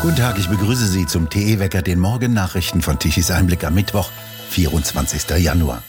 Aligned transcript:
Guten 0.00 0.14
Tag, 0.14 0.38
ich 0.38 0.48
begrüße 0.48 0.86
Sie 0.86 1.06
zum 1.06 1.28
TE-Wecker, 1.28 1.82
den 1.82 1.98
Morgennachrichten 1.98 2.82
von 2.82 3.00
Tichys 3.00 3.32
Einblick 3.32 3.64
am 3.64 3.74
Mittwoch, 3.74 4.08
24. 4.50 5.28
Januar. 5.38 5.82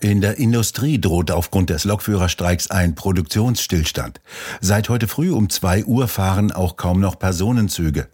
In 0.00 0.20
der 0.20 0.38
Industrie 0.38 1.00
droht 1.00 1.30
aufgrund 1.30 1.70
des 1.70 1.84
Lokführerstreiks 1.84 2.68
ein 2.72 2.96
Produktionsstillstand. 2.96 4.20
Seit 4.60 4.88
heute 4.88 5.06
früh 5.06 5.30
um 5.30 5.50
zwei 5.50 5.84
Uhr 5.84 6.08
fahren 6.08 6.50
auch 6.50 6.76
kaum 6.76 6.98
noch 6.98 7.16
Personenzüge. 7.16 8.08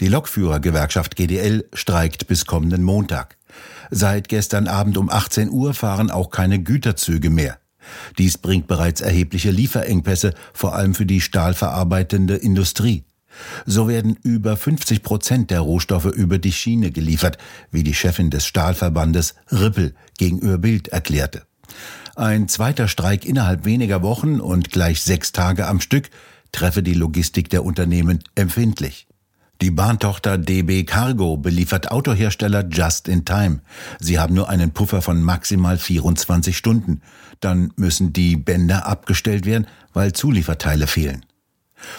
Die 0.00 0.08
Lokführergewerkschaft 0.08 1.14
GDL 1.14 1.68
streikt 1.72 2.26
bis 2.26 2.44
kommenden 2.44 2.82
Montag. 2.82 3.36
Seit 3.92 4.28
gestern 4.28 4.66
Abend 4.66 4.98
um 4.98 5.08
18 5.08 5.50
Uhr 5.50 5.72
fahren 5.74 6.10
auch 6.10 6.30
keine 6.30 6.60
Güterzüge 6.60 7.30
mehr. 7.30 7.58
Dies 8.18 8.38
bringt 8.38 8.66
bereits 8.66 9.02
erhebliche 9.02 9.52
Lieferengpässe, 9.52 10.34
vor 10.52 10.74
allem 10.74 10.94
für 10.94 11.06
die 11.06 11.20
stahlverarbeitende 11.20 12.34
Industrie. 12.34 13.04
So 13.66 13.88
werden 13.88 14.16
über 14.22 14.56
50 14.56 15.02
Prozent 15.02 15.50
der 15.50 15.60
Rohstoffe 15.60 16.06
über 16.06 16.38
die 16.38 16.52
Schiene 16.52 16.90
geliefert, 16.90 17.38
wie 17.70 17.82
die 17.82 17.94
Chefin 17.94 18.30
des 18.30 18.46
Stahlverbandes 18.46 19.34
Rippel 19.50 19.94
gegenüber 20.18 20.58
Bild 20.58 20.88
erklärte. 20.88 21.42
Ein 22.16 22.48
zweiter 22.48 22.86
Streik 22.86 23.24
innerhalb 23.24 23.64
weniger 23.64 24.02
Wochen 24.02 24.40
und 24.40 24.70
gleich 24.70 25.02
sechs 25.02 25.32
Tage 25.32 25.66
am 25.66 25.80
Stück 25.80 26.10
treffe 26.52 26.82
die 26.82 26.94
Logistik 26.94 27.50
der 27.50 27.64
Unternehmen 27.64 28.22
empfindlich. 28.34 29.08
Die 29.60 29.70
Bahntochter 29.70 30.36
DB 30.36 30.84
Cargo 30.84 31.36
beliefert 31.36 31.90
Autohersteller 31.90 32.68
just 32.68 33.08
in 33.08 33.24
time. 33.24 33.60
Sie 34.00 34.18
haben 34.18 34.34
nur 34.34 34.48
einen 34.48 34.72
Puffer 34.72 35.00
von 35.00 35.22
maximal 35.22 35.78
24 35.78 36.56
Stunden. 36.56 37.02
Dann 37.40 37.72
müssen 37.76 38.12
die 38.12 38.36
Bänder 38.36 38.86
abgestellt 38.86 39.46
werden, 39.46 39.66
weil 39.92 40.12
Zulieferteile 40.12 40.86
fehlen. 40.86 41.24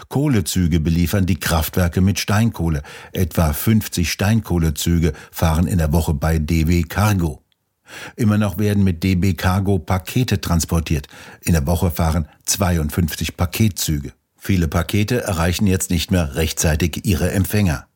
Kohlezüge 0.09 0.79
beliefern 0.79 1.25
die 1.25 1.39
Kraftwerke 1.39 2.01
mit 2.01 2.19
Steinkohle. 2.19 2.81
Etwa 3.11 3.53
50 3.53 4.11
Steinkohlezüge 4.11 5.13
fahren 5.31 5.67
in 5.67 5.77
der 5.77 5.91
Woche 5.93 6.13
bei 6.13 6.39
DB 6.39 6.83
Cargo. 6.83 7.41
Immer 8.15 8.37
noch 8.37 8.57
werden 8.57 8.83
mit 8.83 9.03
DB 9.03 9.33
Cargo 9.33 9.79
Pakete 9.79 10.41
transportiert. 10.41 11.07
In 11.41 11.53
der 11.53 11.67
Woche 11.67 11.91
fahren 11.91 12.27
52 12.45 13.37
Paketzüge. 13.37 14.13
Viele 14.35 14.67
Pakete 14.67 15.23
erreichen 15.23 15.67
jetzt 15.67 15.89
nicht 15.89 16.11
mehr 16.11 16.35
rechtzeitig 16.35 17.05
ihre 17.05 17.31
Empfänger. 17.31 17.87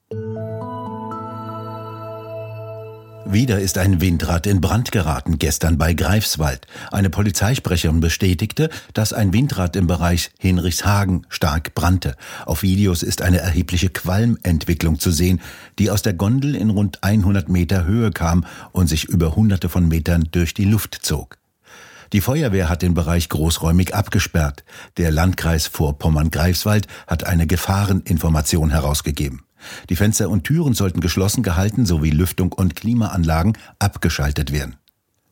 Wieder 3.26 3.60
ist 3.60 3.78
ein 3.78 4.02
Windrad 4.02 4.48
in 4.48 4.62
Brand 4.62 4.92
geraten, 4.92 5.38
gestern 5.38 5.78
bei 5.78 5.94
Greifswald. 5.94 6.66
Eine 6.92 7.10
Polizeisprecherin 7.10 8.00
bestätigte, 8.00 8.70
dass 8.94 9.14
ein 9.14 9.34
Windrad 9.34 9.76
im 9.76 9.88
Bereich 9.88 10.32
Hinrichshagen 10.40 11.28
stark 11.30 11.76
brannte. 11.76 12.16
Auf 12.46 12.64
Videos 12.64 13.04
ist 13.04 13.22
eine 13.22 13.40
erhebliche 13.40 13.90
Qualmentwicklung 13.90 15.00
zu 15.00 15.12
sehen, 15.12 15.42
die 15.78 15.92
aus 15.92 16.02
der 16.02 16.14
Gondel 16.14 16.56
in 16.56 16.70
rund 16.70 17.04
100 17.04 17.50
Meter 17.50 17.86
Höhe 17.86 18.12
kam 18.12 18.46
und 18.72 18.88
sich 18.88 19.06
über 19.06 19.36
hunderte 19.36 19.70
von 19.70 19.88
Metern 19.88 20.28
durch 20.32 20.54
die 20.54 20.66
Luft 20.66 20.98
zog. 21.02 21.38
Die 22.14 22.22
Feuerwehr 22.22 22.70
hat 22.70 22.82
den 22.82 22.96
Bereich 22.96 23.30
großräumig 23.30 23.94
abgesperrt. 23.94 24.64
Der 24.98 25.12
Landkreis 25.12 25.68
Vorpommern-Greifswald 25.68 26.88
hat 27.06 27.26
eine 27.26 27.46
Gefahreninformation 27.46 28.72
herausgegeben. 28.72 29.44
Die 29.90 29.96
Fenster 29.96 30.30
und 30.30 30.44
Türen 30.44 30.74
sollten 30.74 31.02
geschlossen 31.02 31.44
gehalten 31.44 31.86
sowie 31.86 32.12
Lüftung 32.12 32.52
und 32.52 32.76
Klimaanlagen 32.76 33.58
abgeschaltet 33.80 34.52
werden. 34.52 34.76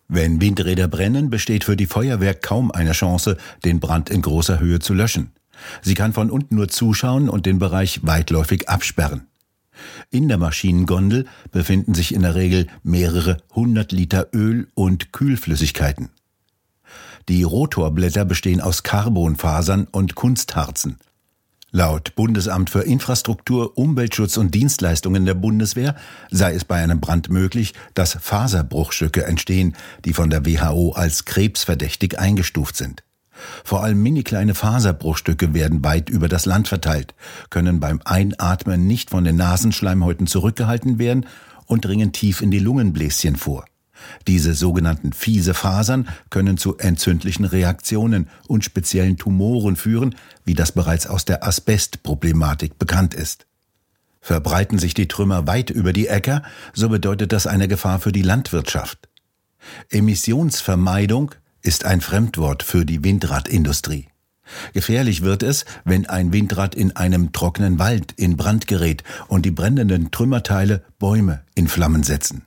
Wenn 0.08 0.39
Windräder 0.39 0.88
brennen, 0.88 1.30
besteht 1.30 1.66
für 1.66 1.75
die 1.75 1.86
Feuerwehr 1.86 2.34
kaum 2.34 2.72
eine 2.72 2.94
Chance, 2.94 3.38
den 3.66 3.80
Brand 3.80 4.09
in 4.09 4.22
großer 4.22 4.59
Höhe 4.59 4.80
zu 4.80 4.94
löschen. 4.94 5.31
Sie 5.81 5.95
kann 5.95 6.14
von 6.14 6.30
unten 6.30 6.56
nur 6.56 6.69
zuschauen 6.69 7.30
und 7.30 7.45
den 7.45 7.59
Bereich 7.59 8.02
weitläufig 8.03 8.69
absperren. 8.69 9.28
In 10.09 10.28
der 10.28 10.38
Maschinengondel 10.38 11.25
befinden 11.52 11.94
sich 11.94 12.14
in 12.14 12.22
der 12.22 12.36
Regel 12.36 12.67
mehrere 12.84 13.38
hundert 13.53 13.91
Liter 13.91 14.28
Öl 14.34 14.68
und 14.74 15.12
Kühlflüssigkeiten. 15.12 16.09
Die 17.30 17.44
Rotorblätter 17.44 18.24
bestehen 18.24 18.62
aus 18.62 18.84
Carbonfasern 18.84 19.88
und 19.91 20.16
Kunstharzen. 20.16 20.97
Laut 21.72 22.16
Bundesamt 22.16 22.69
für 22.69 22.83
Infrastruktur, 22.83 23.78
Umweltschutz 23.78 24.38
und 24.38 24.55
Dienstleistungen 24.55 25.25
der 25.25 25.33
Bundeswehr 25.33 25.95
sei 26.31 26.53
es 26.53 26.63
bei 26.63 26.81
einem 26.81 27.01
Brand 27.01 27.29
möglich, 27.29 27.73
dass 27.94 28.13
Faserbruchstücke 28.13 29.25
entstehen, 29.25 29.75
die 30.06 30.13
von 30.13 30.29
der 30.29 30.45
WHO 30.45 30.94
als 30.94 31.25
krebsverdächtig 31.25 32.19
eingestuft 32.19 32.77
sind. 32.77 33.03
Vor 33.66 33.83
allem 33.83 34.01
mini 34.01 34.23
kleine 34.23 34.56
Faserbruchstücke 34.56 35.53
werden 35.53 35.83
weit 35.83 36.09
über 36.09 36.29
das 36.29 36.45
Land 36.45 36.69
verteilt, 36.69 37.16
können 37.50 37.81
beim 37.81 38.00
Einatmen 38.06 38.88
nicht 38.88 39.09
von 39.09 39.25
den 39.25 39.35
Nasenschleimhäuten 39.35 40.25
zurückgehalten 40.25 41.00
werden 41.00 41.25
und 41.66 41.83
dringen 41.83 42.13
tief 42.13 42.41
in 42.41 42.50
die 42.50 42.59
Lungenbläschen 42.59 43.35
vor. 43.35 43.66
Diese 44.28 44.53
sogenannten 44.53 45.13
fiese 45.13 45.53
Fasern 45.53 46.08
können 46.30 46.58
zu 46.58 46.78
entzündlichen 46.78 47.46
Reaktionen 47.46 48.30
und 48.47 48.63
speziellen 48.63 49.18
Tumoren 49.18 49.75
führen, 49.75 50.16
wie 50.46 50.53
das 50.53 50.72
bereits 50.72 51.08
aus 51.08 51.25
der 51.25 51.46
Asbestproblematik 51.46 52.80
bekannt 52.80 53.13
ist. 53.13 53.47
Verbreiten 54.22 54.80
sich 54.80 54.94
die 54.94 55.07
Trümmer 55.07 55.47
weit 55.47 55.69
über 55.69 55.94
die 55.94 56.07
Äcker, 56.07 56.44
so 56.74 56.90
bedeutet 56.90 57.31
das 57.31 57.47
eine 57.47 57.68
Gefahr 57.68 58.00
für 58.00 58.12
die 58.12 58.24
Landwirtschaft. 58.24 59.07
Emissionsvermeidung 59.90 61.34
ist 61.62 61.86
ein 61.86 62.02
Fremdwort 62.02 62.63
für 62.63 62.86
die 62.86 63.03
Windradindustrie. 63.03 64.07
Gefährlich 64.74 65.24
wird 65.24 65.44
es, 65.44 65.66
wenn 65.84 66.06
ein 66.06 66.31
Windrad 66.31 66.75
in 66.75 66.96
einem 66.96 67.34
trockenen 67.34 67.80
Wald 67.80 68.13
in 68.13 68.38
Brand 68.38 68.68
gerät 68.68 69.03
und 69.28 69.46
die 69.46 69.52
brennenden 69.52 70.12
Trümmerteile 70.12 70.84
Bäume 71.00 71.44
in 71.56 71.68
Flammen 71.68 72.03
setzen. 72.03 72.47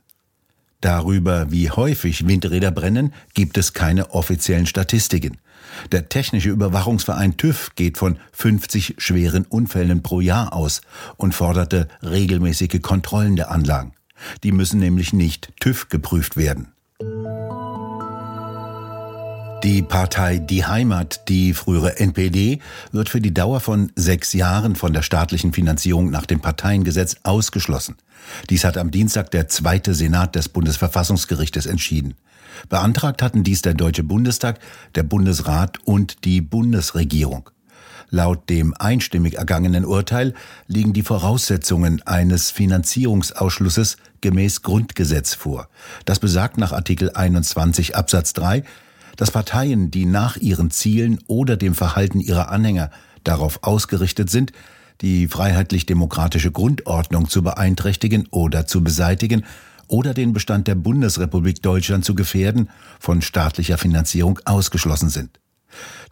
Darüber, 0.81 1.51
wie 1.51 1.69
häufig 1.69 2.27
Windräder 2.27 2.71
brennen, 2.71 3.13
gibt 3.33 3.57
es 3.57 3.73
keine 3.73 4.11
offiziellen 4.11 4.65
Statistiken. 4.65 5.37
Der 5.91 6.09
Technische 6.09 6.49
Überwachungsverein 6.49 7.37
TÜV 7.37 7.75
geht 7.75 7.97
von 7.97 8.17
50 8.33 8.95
schweren 8.97 9.45
Unfällen 9.45 10.03
pro 10.03 10.19
Jahr 10.19 10.53
aus 10.53 10.81
und 11.17 11.33
forderte 11.33 11.87
regelmäßige 12.03 12.81
Kontrollen 12.81 13.35
der 13.35 13.51
Anlagen. 13.51 13.93
Die 14.43 14.51
müssen 14.51 14.79
nämlich 14.79 15.13
nicht 15.13 15.53
TÜV 15.59 15.89
geprüft 15.89 16.35
werden. 16.35 16.73
Die 19.63 19.83
Partei 19.83 20.39
Die 20.39 20.65
Heimat, 20.65 21.29
die 21.29 21.53
frühere 21.53 21.99
NPD, 21.99 22.59
wird 22.91 23.09
für 23.09 23.21
die 23.21 23.33
Dauer 23.33 23.59
von 23.59 23.91
sechs 23.95 24.33
Jahren 24.33 24.75
von 24.75 24.91
der 24.91 25.03
staatlichen 25.03 25.53
Finanzierung 25.53 26.09
nach 26.09 26.25
dem 26.25 26.39
Parteiengesetz 26.39 27.17
ausgeschlossen. 27.21 27.97
Dies 28.49 28.63
hat 28.63 28.75
am 28.77 28.89
Dienstag 28.89 29.29
der 29.29 29.47
zweite 29.49 29.93
Senat 29.93 30.33
des 30.33 30.49
Bundesverfassungsgerichtes 30.49 31.67
entschieden. 31.67 32.15
Beantragt 32.69 33.21
hatten 33.21 33.43
dies 33.43 33.61
der 33.61 33.75
Deutsche 33.75 34.03
Bundestag, 34.03 34.59
der 34.95 35.03
Bundesrat 35.03 35.77
und 35.85 36.25
die 36.25 36.41
Bundesregierung. 36.41 37.51
Laut 38.09 38.49
dem 38.49 38.73
einstimmig 38.79 39.35
ergangenen 39.35 39.85
Urteil 39.85 40.33
liegen 40.67 40.93
die 40.93 41.03
Voraussetzungen 41.03 42.01
eines 42.07 42.49
Finanzierungsausschlusses 42.49 43.97
gemäß 44.21 44.63
Grundgesetz 44.63 45.35
vor. 45.35 45.69
Das 46.05 46.17
besagt 46.17 46.57
nach 46.57 46.71
Artikel 46.71 47.11
21 47.11 47.95
Absatz 47.95 48.33
3, 48.33 48.63
dass 49.17 49.31
Parteien, 49.31 49.91
die 49.91 50.05
nach 50.05 50.37
ihren 50.37 50.71
Zielen 50.71 51.19
oder 51.27 51.57
dem 51.57 51.75
Verhalten 51.75 52.19
ihrer 52.19 52.49
Anhänger 52.49 52.91
darauf 53.23 53.63
ausgerichtet 53.63 54.29
sind, 54.29 54.51
die 55.01 55.27
freiheitlich-demokratische 55.27 56.51
Grundordnung 56.51 57.27
zu 57.27 57.41
beeinträchtigen 57.41 58.27
oder 58.31 58.67
zu 58.67 58.83
beseitigen 58.83 59.45
oder 59.87 60.13
den 60.13 60.31
Bestand 60.31 60.67
der 60.67 60.75
Bundesrepublik 60.75 61.61
Deutschland 61.61 62.05
zu 62.05 62.15
gefährden, 62.15 62.69
von 62.99 63.21
staatlicher 63.21 63.77
Finanzierung 63.77 64.39
ausgeschlossen 64.45 65.09
sind. 65.09 65.39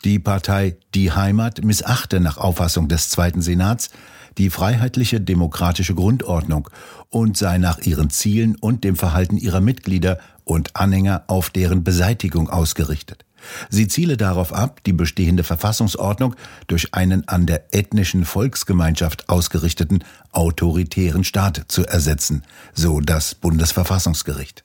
Die 0.03 0.19
Partei 0.19 0.77
Die 0.95 1.11
Heimat 1.11 1.63
missachte 1.63 2.19
nach 2.19 2.37
Auffassung 2.37 2.87
des 2.87 3.09
Zweiten 3.09 3.41
Senats 3.41 3.89
die 4.37 4.49
freiheitliche 4.49 5.19
demokratische 5.19 5.95
Grundordnung 5.95 6.69
und 7.09 7.35
sei 7.35 7.57
nach 7.57 7.79
ihren 7.79 8.09
Zielen 8.09 8.55
und 8.55 8.83
dem 8.83 8.95
Verhalten 8.95 9.37
ihrer 9.37 9.59
Mitglieder 9.59 10.19
und 10.49 10.75
Anhänger 10.75 11.23
auf 11.27 11.49
deren 11.49 11.83
Beseitigung 11.83 12.49
ausgerichtet. 12.49 13.25
Sie 13.69 13.87
ziele 13.87 14.17
darauf 14.17 14.51
ab, 14.51 14.83
die 14.83 14.93
bestehende 14.93 15.43
Verfassungsordnung 15.43 16.35
durch 16.67 16.93
einen 16.93 17.27
an 17.27 17.45
der 17.45 17.73
ethnischen 17.73 18.25
Volksgemeinschaft 18.25 19.29
ausgerichteten 19.29 20.03
autoritären 20.31 21.23
Staat 21.23 21.65
zu 21.67 21.85
ersetzen, 21.85 22.43
so 22.73 22.99
das 22.99 23.35
Bundesverfassungsgericht. 23.35 24.63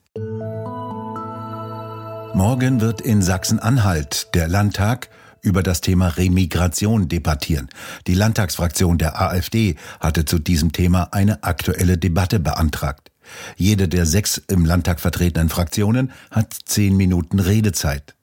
Morgen 2.34 2.81
wird 2.81 3.00
in 3.00 3.22
Sachsen-Anhalt 3.22 4.34
der 4.34 4.48
Landtag 4.48 5.08
über 5.40 5.62
das 5.62 5.82
Thema 5.82 6.08
Remigration 6.08 7.08
debattieren. 7.08 7.69
Die 8.06 8.14
Landtagsfraktion 8.14 8.98
der 8.98 9.20
AfD 9.20 9.76
hatte 10.00 10.25
zu 10.25 10.38
diesem 10.38 10.72
Thema 10.72 11.10
eine 11.12 11.44
aktuelle 11.44 11.98
Debatte 11.98 12.40
beantragt. 12.40 13.10
Jede 13.56 13.88
der 13.88 14.06
sechs 14.06 14.42
im 14.48 14.64
Landtag 14.64 15.00
vertretenen 15.00 15.48
Fraktionen 15.48 16.12
hat 16.30 16.56
zehn 16.64 16.96
Minuten 16.96 17.40
Redezeit. 17.40 18.14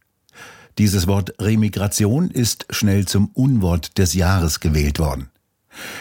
Dieses 0.77 1.07
Wort 1.07 1.33
Remigration 1.39 2.31
ist 2.31 2.65
schnell 2.69 3.05
zum 3.05 3.27
Unwort 3.33 3.97
des 3.97 4.13
Jahres 4.13 4.59
gewählt 4.59 4.99
worden. 4.99 5.29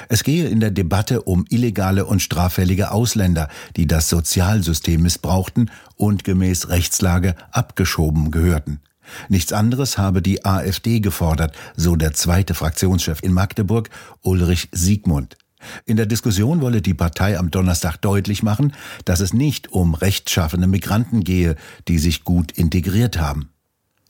Es 0.08 0.24
gehe 0.24 0.48
in 0.48 0.60
der 0.60 0.70
Debatte 0.70 1.22
um 1.22 1.44
illegale 1.48 2.04
und 2.04 2.20
straffällige 2.20 2.90
Ausländer, 2.90 3.48
die 3.76 3.86
das 3.86 4.08
Sozialsystem 4.08 5.02
missbrauchten 5.02 5.70
und 5.96 6.24
gemäß 6.24 6.68
Rechtslage 6.68 7.36
abgeschoben 7.52 8.30
gehörten. 8.30 8.80
Nichts 9.28 9.52
anderes 9.52 9.98
habe 9.98 10.22
die 10.22 10.44
AfD 10.44 11.00
gefordert, 11.00 11.56
so 11.76 11.96
der 11.96 12.12
zweite 12.12 12.54
Fraktionschef 12.54 13.22
in 13.22 13.32
Magdeburg, 13.32 13.90
Ulrich 14.22 14.68
Siegmund. 14.72 15.36
In 15.84 15.96
der 15.96 16.06
Diskussion 16.06 16.60
wolle 16.60 16.82
die 16.82 16.94
Partei 16.94 17.38
am 17.38 17.50
Donnerstag 17.50 17.96
deutlich 17.98 18.42
machen, 18.42 18.72
dass 19.04 19.20
es 19.20 19.32
nicht 19.32 19.72
um 19.72 19.94
rechtschaffene 19.94 20.66
Migranten 20.66 21.24
gehe, 21.24 21.56
die 21.88 21.98
sich 21.98 22.24
gut 22.24 22.52
integriert 22.52 23.18
haben. 23.18 23.50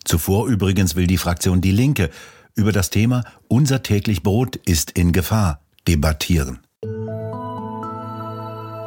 Zuvor 0.04 0.46
übrigens 0.46 0.96
will 0.96 1.06
die 1.06 1.18
Fraktion 1.18 1.60
Die 1.60 1.72
Linke 1.72 2.10
über 2.54 2.72
das 2.72 2.90
Thema 2.90 3.24
Unser 3.48 3.82
täglich 3.82 4.22
Brot 4.22 4.56
ist 4.56 4.90
in 4.92 5.12
Gefahr 5.12 5.60
debattieren. 5.86 6.60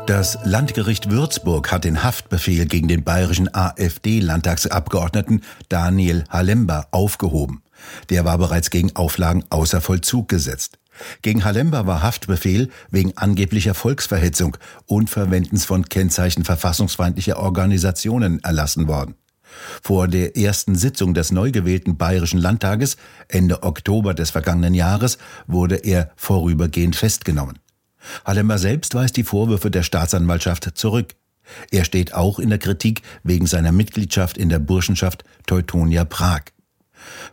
Das 0.06 0.38
Landgericht 0.44 1.12
Würzburg 1.12 1.71
hat 1.71 1.86
den 1.86 2.04
Haftbefehl 2.04 2.65
gegen 2.65 2.89
den 2.89 3.06
bayerischen 3.06 3.54
AfD-Landtagsabgeordneten 3.54 5.44
Daniel 5.69 6.25
Halember 6.30 6.88
aufgehoben. 6.92 7.63
Der 8.10 8.25
war 8.25 8.38
bereits 8.38 8.69
gegen 8.69 8.94
Auflagen 8.98 9.45
außer 9.50 9.80
Vollzug 9.80 10.27
gesetzt. 10.27 10.77
Gegen 11.21 11.45
Halember 11.45 11.88
war 11.88 12.01
Haftbefehl 12.01 12.69
wegen 12.91 13.17
angeblicher 13.17 13.73
Volksverhetzung 13.73 14.57
und 14.85 15.09
Verwendens 15.09 15.65
von 15.65 15.85
Kennzeichen 15.85 16.44
verfassungsfeindlicher 16.44 17.38
Organisationen 17.38 18.44
erlassen 18.44 18.88
worden. 18.88 19.15
Vor 19.81 20.07
der 20.07 20.35
ersten 20.35 20.75
Sitzung 20.75 21.13
des 21.13 21.31
neu 21.31 21.51
gewählten 21.51 21.97
Bayerischen 21.97 22.39
Landtages 22.39 22.97
Ende 23.27 23.63
Oktober 23.63 24.13
des 24.13 24.31
vergangenen 24.31 24.73
Jahres 24.73 25.17
wurde 25.47 25.75
er 25.75 26.11
vorübergehend 26.15 26.95
festgenommen. 26.95 27.59
Hallember 28.25 28.57
selbst 28.57 28.95
weist 28.95 29.15
die 29.17 29.23
Vorwürfe 29.23 29.71
der 29.71 29.83
Staatsanwaltschaft 29.83 30.71
zurück. 30.75 31.15
Er 31.71 31.85
steht 31.85 32.13
auch 32.13 32.39
in 32.39 32.50
der 32.50 32.59
Kritik 32.59 33.01
wegen 33.23 33.47
seiner 33.47 33.71
Mitgliedschaft 33.71 34.38
in 34.38 34.50
der 34.50 34.59
Burschenschaft 34.59 35.23
Teutonia 35.45 36.05
Prag. 36.05 36.44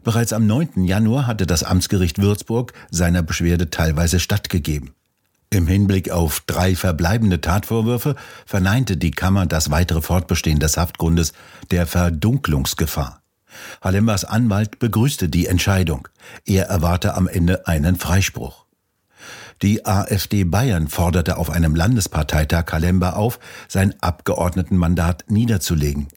Bereits 0.04 0.32
am 0.32 0.46
9. 0.46 0.84
Januar 0.84 1.26
hatte 1.26 1.46
das 1.46 1.62
Amtsgericht 1.62 2.20
Würzburg 2.20 2.72
seiner 2.90 3.22
Beschwerde 3.22 3.70
teilweise 3.70 4.20
stattgegeben. 4.20 4.94
Im 5.52 5.66
Hinblick 5.66 6.10
auf 6.10 6.40
drei 6.46 6.76
verbleibende 6.76 7.40
Tatvorwürfe 7.40 8.14
verneinte 8.46 8.96
die 8.96 9.10
Kammer 9.10 9.46
das 9.46 9.70
weitere 9.70 10.00
Fortbestehen 10.00 10.60
des 10.60 10.76
Haftgrundes 10.76 11.32
der 11.72 11.86
Verdunklungsgefahr. 11.86 13.20
Halembers 13.80 14.24
Anwalt 14.24 14.78
begrüßte 14.78 15.28
die 15.28 15.46
Entscheidung. 15.46 16.06
Er 16.44 16.66
erwarte 16.66 17.14
am 17.14 17.26
Ende 17.26 17.66
einen 17.66 17.96
Freispruch. 17.96 18.64
Die 19.62 19.84
AfD 19.84 20.44
Bayern 20.44 20.88
forderte 20.88 21.36
auf 21.36 21.50
einem 21.50 21.74
Landesparteitag 21.74 22.64
Kalemba 22.64 23.10
auf, 23.14 23.40
sein 23.68 23.94
Abgeordnetenmandat 24.00 25.24
niederzulegen. 25.28 26.08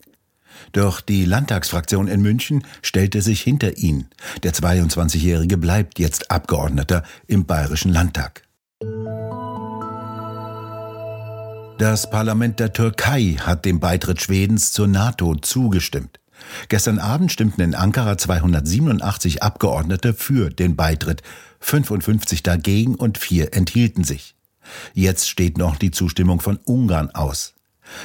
Doch 0.72 1.02
die 1.02 1.26
Landtagsfraktion 1.26 2.08
in 2.08 2.22
München 2.22 2.64
stellte 2.82 3.22
sich 3.22 3.42
hinter 3.42 3.78
ihn. 3.78 4.08
Der 4.44 4.54
22-Jährige 4.54 5.58
bleibt 5.58 6.00
jetzt 6.00 6.32
Abgeordneter 6.32 7.04
im 7.28 7.46
Bayerischen 7.46 7.92
Landtag. 7.92 8.44
Das 11.80 12.10
Parlament 12.10 12.60
der 12.60 12.72
Türkei 12.72 13.36
hat 13.40 13.66
dem 13.66 13.80
Beitritt 13.80 14.22
Schwedens 14.22 14.72
zur 14.72 14.88
NATO 14.88 15.36
zugestimmt. 15.36 16.20
Gestern 16.70 17.00
Abend 17.00 17.32
stimmten 17.32 17.62
in 17.62 17.76
Ankara 17.76 18.18
287 18.18 19.44
Abgeordnete 19.44 20.14
für 20.14 20.50
den 20.50 20.76
Beitritt, 20.76 21.24
55 21.60 22.44
dagegen 22.44 22.96
und 22.96 23.18
vier 23.18 23.54
enthielten 23.54 24.04
sich. 24.04 24.36
Jetzt 24.94 25.30
steht 25.30 25.58
noch 25.58 25.76
die 25.76 25.92
Zustimmung 25.92 26.40
von 26.40 26.58
Ungarn 26.58 27.10
aus. 27.12 27.54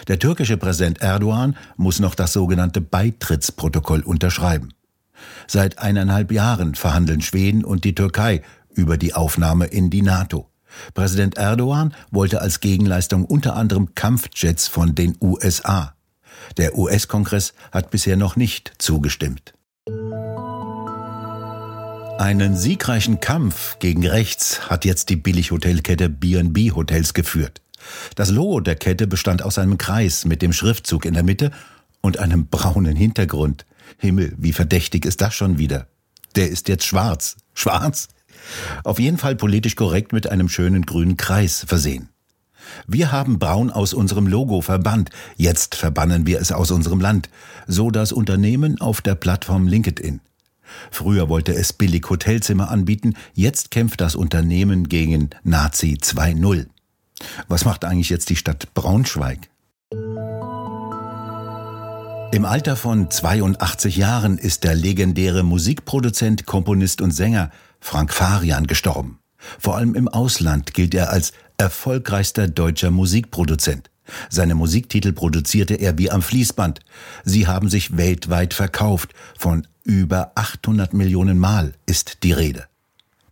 Der 0.08 0.18
türkische 0.18 0.56
Präsident 0.56 1.00
Erdogan 1.00 1.56
muss 1.76 2.00
noch 2.00 2.14
das 2.14 2.32
sogenannte 2.32 2.80
Beitrittsprotokoll 2.80 4.00
unterschreiben. 4.00 4.74
Seit 5.46 5.78
eineinhalb 5.78 6.32
Jahren 6.32 6.74
verhandeln 6.74 7.22
Schweden 7.22 7.64
und 7.64 7.84
die 7.84 7.94
Türkei 7.94 8.42
über 8.74 8.96
die 8.96 9.14
Aufnahme 9.14 9.66
in 9.66 9.90
die 9.90 10.02
NATO. 10.02 10.48
Präsident 10.94 11.38
Erdogan 11.38 11.94
wollte 12.10 12.40
als 12.40 12.60
Gegenleistung 12.60 13.24
unter 13.24 13.56
anderem 13.56 13.94
Kampfjets 13.94 14.68
von 14.68 14.94
den 14.94 15.16
USA. 15.20 15.94
Der 16.56 16.78
US-Kongress 16.78 17.54
hat 17.72 17.90
bisher 17.90 18.16
noch 18.16 18.36
nicht 18.36 18.72
zugestimmt. 18.78 19.54
Einen 22.18 22.56
siegreichen 22.56 23.20
Kampf 23.20 23.78
gegen 23.78 24.06
rechts 24.06 24.68
hat 24.68 24.84
jetzt 24.84 25.08
die 25.08 25.16
Billighotelkette 25.16 26.08
B&B 26.08 26.72
Hotels 26.72 27.14
geführt. 27.14 27.62
Das 28.14 28.30
Logo 28.30 28.60
der 28.60 28.76
Kette 28.76 29.06
bestand 29.06 29.42
aus 29.42 29.58
einem 29.58 29.78
Kreis 29.78 30.24
mit 30.24 30.42
dem 30.42 30.52
Schriftzug 30.52 31.04
in 31.04 31.14
der 31.14 31.22
Mitte 31.22 31.50
und 32.00 32.18
einem 32.18 32.46
braunen 32.46 32.96
Hintergrund. 32.96 33.66
Himmel, 33.98 34.34
wie 34.36 34.52
verdächtig 34.52 35.04
ist 35.04 35.20
das 35.20 35.34
schon 35.34 35.58
wieder? 35.58 35.86
Der 36.36 36.48
ist 36.48 36.68
jetzt 36.68 36.84
schwarz. 36.84 37.36
Schwarz? 37.54 38.08
Auf 38.84 38.98
jeden 38.98 39.18
Fall 39.18 39.36
politisch 39.36 39.76
korrekt 39.76 40.12
mit 40.12 40.30
einem 40.30 40.48
schönen 40.48 40.86
grünen 40.86 41.16
Kreis 41.16 41.64
versehen. 41.66 42.08
Wir 42.86 43.12
haben 43.12 43.38
Braun 43.38 43.70
aus 43.70 43.94
unserem 43.94 44.26
Logo 44.26 44.60
verbannt, 44.60 45.10
jetzt 45.36 45.74
verbannen 45.74 46.26
wir 46.26 46.40
es 46.40 46.52
aus 46.52 46.70
unserem 46.70 47.00
Land, 47.00 47.30
so 47.66 47.90
das 47.90 48.12
Unternehmen 48.12 48.80
auf 48.80 49.00
der 49.00 49.14
Plattform 49.14 49.66
LinkedIn. 49.66 50.20
Früher 50.90 51.28
wollte 51.28 51.54
es 51.54 51.72
billig 51.72 52.04
Hotelzimmer 52.08 52.70
anbieten, 52.70 53.14
jetzt 53.32 53.70
kämpft 53.70 54.00
das 54.00 54.14
Unternehmen 54.14 54.88
gegen 54.88 55.30
Nazi 55.42 55.98
2.0. 56.00 56.66
Was 57.48 57.64
macht 57.64 57.84
eigentlich 57.84 58.10
jetzt 58.10 58.30
die 58.30 58.36
Stadt 58.36 58.74
Braunschweig? 58.74 59.48
Im 62.30 62.44
Alter 62.44 62.76
von 62.76 63.10
82 63.10 63.96
Jahren 63.96 64.36
ist 64.36 64.62
der 64.64 64.74
legendäre 64.74 65.42
Musikproduzent, 65.42 66.44
Komponist 66.44 67.00
und 67.00 67.10
Sänger 67.10 67.50
Frank 67.80 68.12
Farian 68.12 68.66
gestorben. 68.66 69.18
Vor 69.58 69.76
allem 69.76 69.94
im 69.94 70.08
Ausland 70.08 70.74
gilt 70.74 70.94
er 70.94 71.10
als 71.10 71.32
erfolgreichster 71.56 72.46
deutscher 72.46 72.90
Musikproduzent. 72.90 73.90
Seine 74.30 74.54
Musiktitel 74.54 75.12
produzierte 75.12 75.74
er 75.74 75.98
wie 75.98 76.10
am 76.10 76.22
Fließband. 76.22 76.80
Sie 77.24 77.46
haben 77.46 77.68
sich 77.68 77.96
weltweit 77.96 78.54
verkauft. 78.54 79.14
Von 79.38 79.66
über 79.84 80.32
800 80.34 80.92
Millionen 80.94 81.38
Mal 81.38 81.72
ist 81.86 82.22
die 82.22 82.32
Rede. 82.32 82.67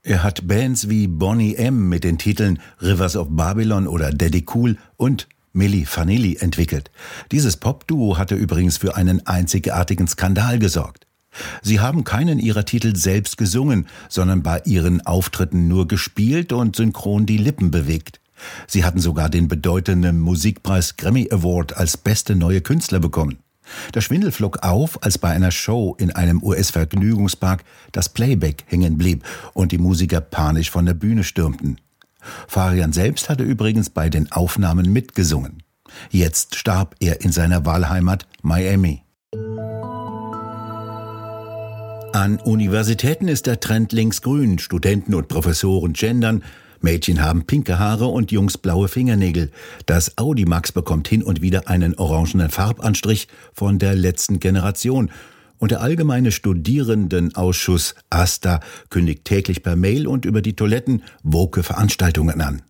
Er 0.06 0.22
hat 0.22 0.46
Bands 0.46 0.88
wie 0.88 1.08
Bonnie 1.08 1.56
M 1.56 1.88
mit 1.88 2.04
den 2.04 2.16
Titeln 2.16 2.60
Rivers 2.80 3.16
of 3.16 3.26
Babylon 3.28 3.88
oder 3.88 4.12
Daddy 4.12 4.46
Cool 4.54 4.76
und 4.96 5.26
Milli 5.52 5.84
Vanilli 5.84 6.36
entwickelt. 6.36 6.92
Dieses 7.32 7.56
Popduo 7.56 8.16
hatte 8.16 8.36
übrigens 8.36 8.76
für 8.76 8.94
einen 8.94 9.26
einzigartigen 9.26 10.06
Skandal 10.06 10.60
gesorgt. 10.60 11.08
Sie 11.60 11.80
haben 11.80 12.04
keinen 12.04 12.38
ihrer 12.38 12.64
Titel 12.64 12.94
selbst 12.94 13.36
gesungen, 13.36 13.88
sondern 14.08 14.44
bei 14.44 14.62
ihren 14.64 15.04
Auftritten 15.04 15.66
nur 15.66 15.88
gespielt 15.88 16.52
und 16.52 16.76
synchron 16.76 17.26
die 17.26 17.38
Lippen 17.38 17.72
bewegt. 17.72 18.20
Sie 18.68 18.84
hatten 18.84 19.00
sogar 19.00 19.28
den 19.28 19.48
bedeutenden 19.48 20.20
Musikpreis 20.20 20.96
Grammy 20.96 21.26
Award 21.32 21.76
als 21.76 21.96
beste 21.96 22.36
neue 22.36 22.60
Künstler 22.60 23.00
bekommen. 23.00 23.38
Der 23.94 24.00
Schwindel 24.00 24.32
flog 24.32 24.58
auf, 24.62 25.02
als 25.02 25.18
bei 25.18 25.30
einer 25.30 25.50
Show 25.50 25.96
in 25.98 26.10
einem 26.10 26.42
US-Vergnügungspark 26.42 27.64
das 27.92 28.08
Playback 28.08 28.64
hängen 28.66 28.98
blieb 28.98 29.24
und 29.54 29.72
die 29.72 29.78
Musiker 29.78 30.20
panisch 30.20 30.70
von 30.70 30.86
der 30.86 30.94
Bühne 30.94 31.24
stürmten. 31.24 31.80
Farian 32.48 32.92
selbst 32.92 33.28
hatte 33.28 33.44
übrigens 33.44 33.90
bei 33.90 34.08
den 34.08 34.30
Aufnahmen 34.32 34.92
mitgesungen. 34.92 35.62
Jetzt 36.10 36.56
starb 36.56 36.96
er 37.00 37.20
in 37.22 37.32
seiner 37.32 37.64
Wahlheimat 37.64 38.26
Miami. 38.42 39.02
An 42.12 42.38
Universitäten 42.38 43.28
ist 43.28 43.46
der 43.46 43.60
Trend 43.60 43.92
linksgrün. 43.92 44.58
Studenten 44.58 45.14
und 45.14 45.28
Professoren 45.28 45.92
gendern. 45.92 46.42
Mädchen 46.80 47.22
haben 47.22 47.46
pinke 47.46 47.78
Haare 47.78 48.06
und 48.06 48.32
Jungs 48.32 48.58
blaue 48.58 48.88
Fingernägel. 48.88 49.50
Das 49.86 50.18
Audimax 50.18 50.72
bekommt 50.72 51.08
hin 51.08 51.22
und 51.22 51.42
wieder 51.42 51.68
einen 51.68 51.94
orangenen 51.94 52.50
Farbanstrich 52.50 53.28
von 53.52 53.78
der 53.78 53.94
letzten 53.94 54.40
Generation. 54.40 55.10
Und 55.58 55.70
der 55.70 55.80
allgemeine 55.80 56.32
Studierendenausschuss 56.32 57.94
ASTA 58.10 58.60
kündigt 58.90 59.24
täglich 59.24 59.62
per 59.62 59.76
Mail 59.76 60.06
und 60.06 60.24
über 60.24 60.42
die 60.42 60.54
Toiletten 60.54 61.02
woke 61.22 61.62
Veranstaltungen 61.62 62.40
an. 62.40 62.62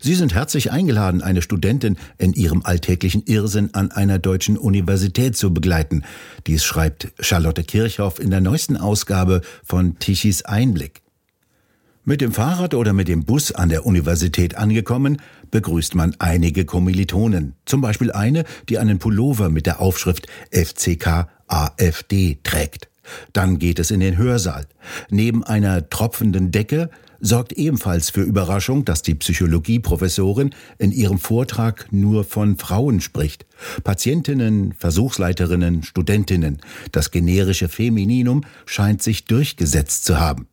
Sie 0.00 0.14
sind 0.14 0.34
herzlich 0.34 0.72
eingeladen, 0.72 1.22
eine 1.22 1.42
Studentin 1.42 1.96
in 2.18 2.32
ihrem 2.32 2.62
alltäglichen 2.64 3.22
Irrsinn 3.26 3.74
an 3.74 3.90
einer 3.90 4.18
deutschen 4.18 4.56
Universität 4.56 5.36
zu 5.36 5.52
begleiten. 5.52 6.02
Dies 6.46 6.64
schreibt 6.64 7.08
Charlotte 7.20 7.62
Kirchhoff 7.62 8.18
in 8.18 8.30
der 8.30 8.40
neuesten 8.40 8.76
Ausgabe 8.76 9.42
von 9.64 9.98
Tichys 9.98 10.42
Einblick. 10.42 11.05
Mit 12.08 12.20
dem 12.20 12.30
Fahrrad 12.30 12.74
oder 12.74 12.92
mit 12.92 13.08
dem 13.08 13.24
Bus 13.24 13.50
an 13.50 13.68
der 13.68 13.84
Universität 13.84 14.56
angekommen, 14.56 15.20
begrüßt 15.50 15.96
man 15.96 16.14
einige 16.20 16.64
Kommilitonen. 16.64 17.54
Zum 17.64 17.80
Beispiel 17.80 18.12
eine, 18.12 18.44
die 18.68 18.78
einen 18.78 19.00
Pullover 19.00 19.48
mit 19.48 19.66
der 19.66 19.80
Aufschrift 19.80 20.28
FCK 20.52 21.26
AfD 21.48 22.38
trägt. 22.44 22.88
Dann 23.32 23.58
geht 23.58 23.80
es 23.80 23.90
in 23.90 23.98
den 23.98 24.18
Hörsaal. 24.18 24.68
Neben 25.10 25.42
einer 25.42 25.90
tropfenden 25.90 26.52
Decke 26.52 26.90
sorgt 27.18 27.54
ebenfalls 27.54 28.10
für 28.10 28.22
Überraschung, 28.22 28.84
dass 28.84 29.02
die 29.02 29.16
Psychologieprofessorin 29.16 30.54
in 30.78 30.92
ihrem 30.92 31.18
Vortrag 31.18 31.88
nur 31.90 32.22
von 32.22 32.56
Frauen 32.56 33.00
spricht. 33.00 33.46
Patientinnen, 33.82 34.74
Versuchsleiterinnen, 34.78 35.82
Studentinnen. 35.82 36.58
Das 36.92 37.10
generische 37.10 37.68
Femininum 37.68 38.44
scheint 38.64 39.02
sich 39.02 39.24
durchgesetzt 39.24 40.04
zu 40.04 40.20
haben. 40.20 40.46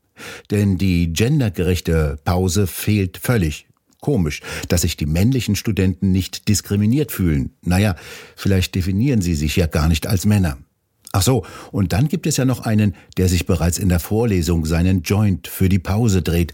Denn 0.52 0.78
die 0.78 1.12
gendergerechte 1.12 2.18
Pause 2.24 2.68
fehlt 2.68 3.18
völlig. 3.18 3.68
Komisch, 4.00 4.42
dass 4.68 4.82
sich 4.82 4.98
die 4.98 5.06
männlichen 5.06 5.56
Studenten 5.56 6.12
nicht 6.12 6.50
diskriminiert 6.50 7.12
fühlen. 7.12 7.52
Naja, 7.62 7.96
vielleicht 8.36 8.76
definieren 8.76 9.22
sie 9.22 9.36
sich 9.36 9.56
ja 9.56 9.66
gar 9.66 9.88
nicht 9.88 10.08
als 10.08 10.26
Männer. 10.26 10.58
Ach 11.14 11.22
so, 11.22 11.46
und 11.72 11.94
dann 11.94 12.10
gibt 12.10 12.28
es 12.28 12.38
ja 12.38 12.44
noch 12.44 12.62
einen, 12.62 12.96
der 13.18 13.30
sich 13.30 13.46
bereits 13.46 13.78
in 13.78 13.88
der 13.88 14.00
Vorlesung 14.00 14.66
seinen 14.66 15.04
Joint 15.04 15.48
für 15.48 15.70
die 15.70 15.80
Pause 15.80 16.22
dreht 16.22 16.54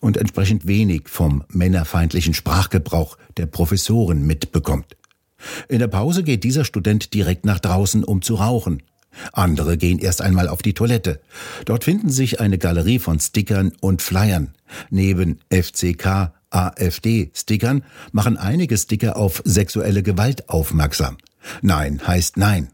und 0.00 0.16
entsprechend 0.16 0.66
wenig 0.66 1.08
vom 1.08 1.44
männerfeindlichen 1.50 2.34
Sprachgebrauch 2.34 3.18
der 3.36 3.46
Professoren 3.46 4.26
mitbekommt. 4.26 4.96
In 5.68 5.78
der 5.78 5.88
Pause 5.88 6.24
geht 6.24 6.42
dieser 6.42 6.64
Student 6.64 7.14
direkt 7.14 7.44
nach 7.44 7.60
draußen, 7.60 8.02
um 8.02 8.22
zu 8.22 8.36
rauchen. 8.36 8.82
Andere 9.32 9.76
gehen 9.76 9.98
erst 9.98 10.22
einmal 10.22 10.48
auf 10.48 10.62
die 10.62 10.74
Toilette. 10.74 11.20
Dort 11.64 11.84
finden 11.84 12.10
sich 12.10 12.40
eine 12.40 12.58
Galerie 12.58 12.98
von 12.98 13.20
Stickern 13.20 13.72
und 13.80 14.02
Flyern. 14.02 14.54
Neben 14.90 15.40
FCK, 15.50 16.32
AfD-Stickern 16.50 17.84
machen 18.12 18.36
einige 18.36 18.76
Sticker 18.76 19.16
auf 19.16 19.42
sexuelle 19.44 20.02
Gewalt 20.02 20.48
aufmerksam. 20.48 21.18
Nein 21.62 22.00
heißt 22.06 22.36
Nein. 22.36 22.68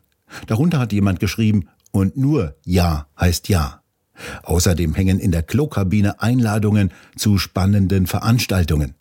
Darunter 0.46 0.78
hat 0.78 0.92
jemand 0.92 1.20
geschrieben, 1.20 1.68
und 1.94 2.16
nur 2.16 2.56
Ja 2.64 3.06
heißt 3.18 3.48
Ja. 3.48 3.82
Außerdem 4.42 4.94
hängen 4.94 5.18
in 5.18 5.30
der 5.32 5.42
Klokabine 5.42 6.20
Einladungen 6.20 6.92
zu 7.16 7.38
spannenden 7.38 8.06
Veranstaltungen. 8.06 8.94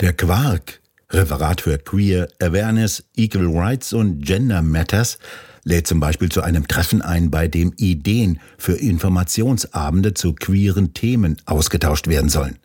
Der 0.00 0.12
Quark, 0.12 0.80
Referat 1.10 1.60
für 1.60 1.78
Queer 1.78 2.28
Awareness, 2.40 3.04
Equal 3.16 3.46
Rights 3.46 3.92
und 3.92 4.24
Gender 4.24 4.62
Matters, 4.62 5.18
lädt 5.64 5.86
zum 5.86 5.98
Beispiel 5.98 6.30
zu 6.30 6.42
einem 6.42 6.68
Treffen 6.68 7.02
ein, 7.02 7.30
bei 7.30 7.48
dem 7.48 7.72
Ideen 7.76 8.38
für 8.58 8.74
Informationsabende 8.74 10.14
zu 10.14 10.34
queeren 10.34 10.94
Themen 10.94 11.36
ausgetauscht 11.46 12.06
werden 12.06 12.28
sollen. 12.28 12.58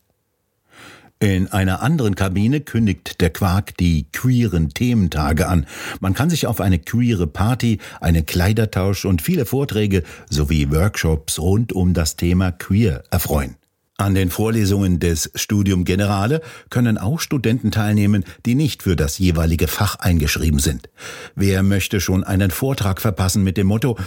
In 1.21 1.47
einer 1.47 1.81
anderen 1.81 2.15
Kabine 2.15 2.61
kündigt 2.61 3.19
der 3.19 3.29
Quark 3.29 3.75
die 3.75 4.05
queeren 4.13 4.69
Thementage 4.69 5.49
an. 5.49 5.65
Man 5.99 6.13
kann 6.13 6.29
sich 6.29 6.47
auf 6.47 6.61
eine 6.61 6.79
queere 6.79 7.27
Party, 7.27 7.79
einen 7.99 8.25
Kleidertausch 8.25 9.03
und 9.03 9.21
viele 9.21 9.45
Vorträge 9.45 10.03
sowie 10.29 10.71
Workshops 10.71 11.37
rund 11.37 11.73
um 11.73 11.93
das 11.93 12.15
Thema 12.15 12.53
queer 12.53 13.03
erfreuen. 13.11 13.58
An 13.99 14.15
den 14.15 14.29
Vorlesungen 14.29 15.01
des 15.01 15.29
Studium 15.35 15.83
Generale 15.83 16.39
können 16.69 16.97
auch 16.97 17.19
Studenten 17.19 17.69
teilnehmen, 17.69 18.23
die 18.45 18.55
nicht 18.55 18.81
für 18.81 18.95
das 18.95 19.17
jeweilige 19.17 19.67
Fach 19.67 19.97
eingeschrieben 19.97 20.59
sind. 20.59 20.89
Wer 21.35 21.63
möchte 21.63 21.99
schon 21.99 22.23
einen 22.23 22.49
Vortrag 22.49 23.01
verpassen 23.01 23.43
mit 23.43 23.57
dem 23.57 23.67
Motto 23.67 23.97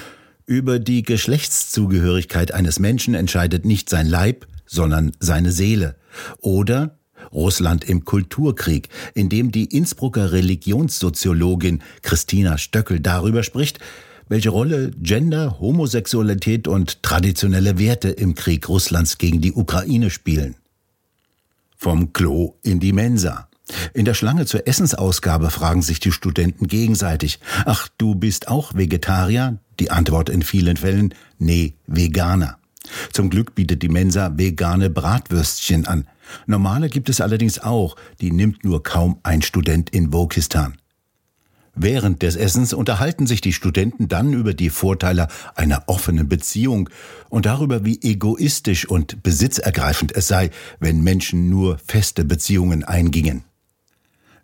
über 0.46 0.78
die 0.78 1.02
Geschlechtszugehörigkeit 1.02 2.54
eines 2.54 2.78
Menschen 2.78 3.14
entscheidet 3.14 3.66
nicht 3.66 3.90
sein 3.90 4.06
Leib, 4.06 4.46
sondern 4.64 5.12
seine 5.20 5.52
Seele. 5.52 5.96
Oder 6.40 6.96
Russland 7.30 7.84
im 7.84 8.06
Kulturkrieg, 8.06 8.88
in 9.12 9.28
dem 9.28 9.52
die 9.52 9.66
Innsbrucker 9.66 10.32
Religionssoziologin 10.32 11.82
Christina 12.00 12.56
Stöckel 12.56 12.98
darüber 12.98 13.42
spricht, 13.42 13.78
welche 14.28 14.50
Rolle 14.50 14.90
Gender, 15.00 15.58
Homosexualität 15.60 16.68
und 16.68 17.02
traditionelle 17.02 17.78
Werte 17.78 18.08
im 18.08 18.34
Krieg 18.34 18.68
Russlands 18.68 19.18
gegen 19.18 19.40
die 19.40 19.52
Ukraine 19.52 20.10
spielen. 20.10 20.56
Vom 21.76 22.12
Klo 22.12 22.54
in 22.62 22.80
die 22.80 22.92
Mensa. 22.92 23.48
In 23.94 24.04
der 24.04 24.14
Schlange 24.14 24.46
zur 24.46 24.66
Essensausgabe 24.66 25.50
fragen 25.50 25.82
sich 25.82 26.00
die 26.00 26.12
Studenten 26.12 26.66
gegenseitig, 26.66 27.38
ach, 27.64 27.88
du 27.98 28.14
bist 28.14 28.48
auch 28.48 28.74
Vegetarier? 28.74 29.58
Die 29.80 29.90
Antwort 29.90 30.28
in 30.28 30.42
vielen 30.42 30.76
Fällen, 30.76 31.14
nee, 31.38 31.74
Veganer. 31.86 32.58
Zum 33.12 33.30
Glück 33.30 33.54
bietet 33.54 33.82
die 33.82 33.88
Mensa 33.88 34.36
vegane 34.36 34.90
Bratwürstchen 34.90 35.86
an. 35.86 36.06
Normale 36.46 36.88
gibt 36.88 37.08
es 37.08 37.20
allerdings 37.20 37.58
auch, 37.58 37.96
die 38.20 38.32
nimmt 38.32 38.64
nur 38.64 38.82
kaum 38.82 39.18
ein 39.22 39.42
Student 39.42 39.90
in 39.90 40.12
Wokistan. 40.12 40.76
Während 41.74 42.22
des 42.22 42.36
Essens 42.36 42.74
unterhalten 42.74 43.26
sich 43.26 43.40
die 43.40 43.54
Studenten 43.54 44.08
dann 44.08 44.34
über 44.34 44.52
die 44.52 44.68
Vorteile 44.68 45.28
einer 45.54 45.84
offenen 45.86 46.28
Beziehung 46.28 46.90
und 47.30 47.46
darüber, 47.46 47.84
wie 47.84 48.00
egoistisch 48.02 48.86
und 48.86 49.22
besitzergreifend 49.22 50.14
es 50.14 50.28
sei, 50.28 50.50
wenn 50.80 51.02
Menschen 51.02 51.48
nur 51.48 51.78
feste 51.78 52.24
Beziehungen 52.24 52.84
eingingen. 52.84 53.44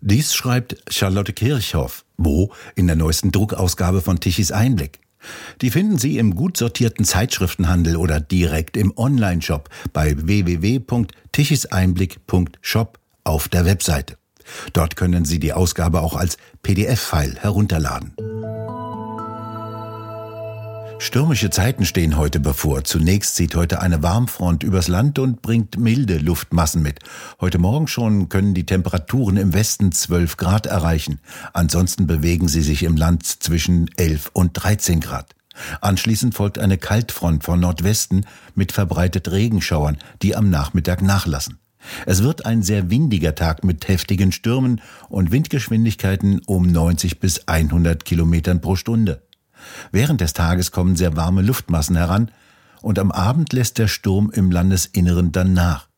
Dies 0.00 0.34
schreibt 0.34 0.76
Charlotte 0.88 1.32
Kirchhoff, 1.32 2.04
wo 2.16 2.52
in 2.76 2.86
der 2.86 2.96
neuesten 2.96 3.30
Druckausgabe 3.30 4.00
von 4.00 4.20
Tichys 4.20 4.52
Einblick. 4.52 5.00
Die 5.60 5.70
finden 5.70 5.98
Sie 5.98 6.18
im 6.18 6.36
gut 6.36 6.56
sortierten 6.56 7.04
Zeitschriftenhandel 7.04 7.96
oder 7.96 8.20
direkt 8.20 8.76
im 8.76 8.92
Onlineshop 8.96 9.68
bei 9.92 10.14
www.tichiseinblick.shop 10.16 13.00
auf 13.24 13.48
der 13.48 13.64
Webseite. 13.64 14.16
Dort 14.72 14.96
können 14.96 15.24
Sie 15.24 15.38
die 15.38 15.52
Ausgabe 15.52 16.00
auch 16.00 16.14
als 16.14 16.36
PDF-File 16.62 17.36
herunterladen. 17.40 18.14
Stürmische 21.00 21.48
Zeiten 21.48 21.86
stehen 21.86 22.16
heute 22.16 22.40
bevor. 22.40 22.82
Zunächst 22.82 23.36
zieht 23.36 23.54
heute 23.54 23.80
eine 23.80 24.02
Warmfront 24.02 24.64
übers 24.64 24.88
Land 24.88 25.20
und 25.20 25.42
bringt 25.42 25.78
milde 25.78 26.18
Luftmassen 26.18 26.82
mit. 26.82 26.98
Heute 27.40 27.58
Morgen 27.58 27.86
schon 27.86 28.28
können 28.28 28.52
die 28.52 28.66
Temperaturen 28.66 29.36
im 29.36 29.54
Westen 29.54 29.92
12 29.92 30.36
Grad 30.36 30.66
erreichen. 30.66 31.20
Ansonsten 31.52 32.08
bewegen 32.08 32.48
sie 32.48 32.62
sich 32.62 32.82
im 32.82 32.96
Land 32.96 33.24
zwischen 33.24 33.88
11 33.96 34.30
und 34.32 34.52
13 34.54 35.00
Grad. 35.00 35.34
Anschließend 35.80 36.34
folgt 36.34 36.58
eine 36.58 36.78
Kaltfront 36.78 37.44
von 37.44 37.60
Nordwesten 37.60 38.26
mit 38.54 38.72
verbreitet 38.72 39.30
Regenschauern, 39.30 39.98
die 40.22 40.34
am 40.34 40.50
Nachmittag 40.50 41.00
nachlassen. 41.00 41.58
Es 42.06 42.22
wird 42.22 42.46
ein 42.46 42.62
sehr 42.62 42.90
windiger 42.90 43.34
Tag 43.34 43.64
mit 43.64 43.88
heftigen 43.88 44.32
Stürmen 44.32 44.80
und 45.08 45.30
Windgeschwindigkeiten 45.30 46.40
um 46.46 46.66
90 46.66 47.20
bis 47.20 47.46
100 47.48 48.04
Kilometern 48.04 48.60
pro 48.60 48.76
Stunde. 48.76 49.22
Während 49.90 50.20
des 50.20 50.32
Tages 50.32 50.70
kommen 50.70 50.96
sehr 50.96 51.16
warme 51.16 51.42
Luftmassen 51.42 51.96
heran 51.96 52.30
und 52.80 52.98
am 52.98 53.10
Abend 53.10 53.52
lässt 53.52 53.78
der 53.78 53.88
Sturm 53.88 54.30
im 54.30 54.50
Landesinneren 54.50 55.32
dann 55.32 55.52
nach. 55.52 55.88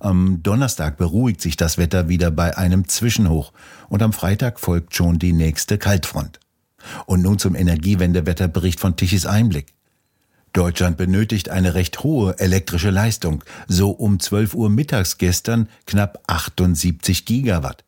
Am 0.00 0.42
Donnerstag 0.42 0.96
beruhigt 0.96 1.40
sich 1.40 1.56
das 1.56 1.78
Wetter 1.78 2.08
wieder 2.08 2.30
bei 2.30 2.56
einem 2.56 2.88
Zwischenhoch 2.88 3.52
und 3.88 4.02
am 4.02 4.12
Freitag 4.12 4.60
folgt 4.60 4.94
schon 4.94 5.18
die 5.18 5.32
nächste 5.32 5.78
Kaltfront. 5.78 6.38
Und 7.06 7.22
nun 7.22 7.38
zum 7.38 7.56
Energiewendewetterbericht 7.56 8.78
von 8.78 8.96
Tichys 8.96 9.26
Einblick. 9.26 9.74
Deutschland 10.52 10.96
benötigt 10.96 11.48
eine 11.50 11.74
recht 11.74 12.02
hohe 12.02 12.38
elektrische 12.38 12.90
Leistung, 12.90 13.44
so 13.66 13.90
um 13.90 14.18
12 14.18 14.54
Uhr 14.54 14.70
mittags 14.70 15.18
gestern 15.18 15.68
knapp 15.86 16.22
78 16.26 17.24
Gigawatt. 17.24 17.84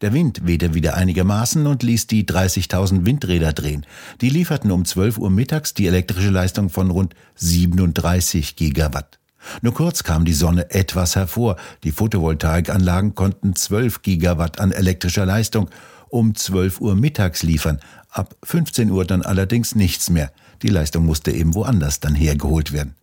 Der 0.00 0.12
Wind 0.12 0.46
wehte 0.46 0.74
wieder 0.74 0.94
einigermaßen 0.94 1.66
und 1.66 1.82
ließ 1.82 2.06
die 2.06 2.24
30.000 2.24 3.06
Windräder 3.06 3.52
drehen. 3.52 3.86
Die 4.20 4.30
lieferten 4.30 4.70
um 4.70 4.84
12 4.84 5.18
Uhr 5.18 5.30
mittags 5.30 5.74
die 5.74 5.86
elektrische 5.86 6.30
Leistung 6.30 6.70
von 6.70 6.90
rund 6.90 7.14
37 7.36 8.56
Gigawatt. 8.56 9.18
Nur 9.62 9.74
kurz 9.74 10.04
kam 10.04 10.24
die 10.24 10.32
Sonne 10.32 10.70
etwas 10.70 11.16
hervor. 11.16 11.56
Die 11.82 11.92
Photovoltaikanlagen 11.92 13.14
konnten 13.14 13.54
12 13.54 14.02
Gigawatt 14.02 14.60
an 14.60 14.72
elektrischer 14.72 15.26
Leistung 15.26 15.68
um 16.08 16.34
12 16.34 16.80
Uhr 16.80 16.94
mittags 16.94 17.42
liefern. 17.42 17.80
Ab 18.10 18.36
15 18.44 18.90
Uhr 18.90 19.04
dann 19.04 19.22
allerdings 19.22 19.74
nichts 19.74 20.10
mehr. 20.10 20.30
Die 20.64 20.70
Leistung 20.70 21.04
musste 21.04 21.30
eben 21.30 21.54
woanders 21.54 22.00
dann 22.00 22.14
hergeholt 22.14 22.72
werden. 22.72 22.94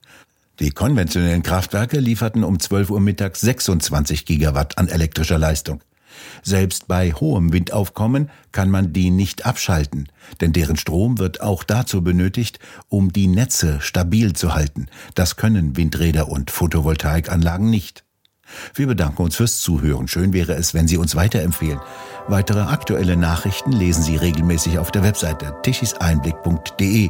Die 0.60 0.72
konventionellen 0.72 1.44
Kraftwerke 1.44 2.00
lieferten 2.00 2.44
um 2.44 2.60
12 2.60 2.90
Uhr 2.90 3.00
mittags 3.00 3.40
26 3.42 4.26
Gigawatt 4.26 4.80
an 4.80 4.88
elektrischer 4.88 5.38
Leistung. 5.38 5.84
Selbst 6.42 6.88
bei 6.88 7.12
hohem 7.12 7.54
Windaufkommen 7.54 8.32
kann 8.52 8.72
man 8.72 8.94
die 8.94 9.12
nicht 9.12 9.46
abschalten, 9.46 10.08
denn 10.42 10.54
deren 10.54 10.76
Strom 10.76 11.20
wird 11.20 11.42
auch 11.42 11.64
dazu 11.64 12.02
benötigt, 12.02 12.58
um 12.90 13.14
die 13.14 13.28
Netze 13.28 13.80
stabil 13.80 14.34
zu 14.34 14.56
halten. 14.56 14.88
Das 15.14 15.36
können 15.36 15.78
Windräder 15.78 16.30
und 16.30 16.50
Photovoltaikanlagen 16.50 17.70
nicht. 17.70 18.04
Wir 18.74 18.88
bedanken 18.88 19.22
uns 19.22 19.36
fürs 19.36 19.62
Zuhören. 19.62 20.08
Schön 20.08 20.34
wäre 20.34 20.54
es, 20.54 20.74
wenn 20.74 20.88
Sie 20.88 20.98
uns 20.98 21.16
weiterempfehlen. 21.16 21.80
Weitere 22.28 22.62
aktuelle 22.62 23.18
Nachrichten 23.18 23.72
lesen 23.72 24.04
Sie 24.04 24.16
regelmäßig 24.16 24.80
auf 24.80 24.92
der 24.92 25.04
Webseite 25.04 25.54
tichiseinblick.de 25.62 27.10